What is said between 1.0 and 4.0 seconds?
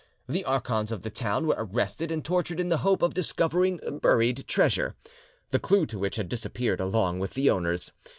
the town were arrested and tortured in the hope of discovering